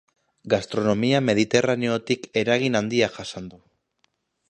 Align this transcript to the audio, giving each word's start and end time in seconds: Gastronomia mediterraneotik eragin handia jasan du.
Gastronomia 0.53 1.19
mediterraneotik 1.27 2.27
eragin 2.45 2.83
handia 2.83 3.15
jasan 3.19 3.55
du. 3.55 3.65